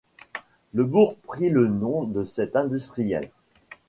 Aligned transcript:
Le 0.73 0.83
bourg 0.83 1.15
prit 1.27 1.51
le 1.51 1.67
nom 1.67 2.05
de 2.05 2.23
cet 2.23 2.55
industriel. 2.55 3.29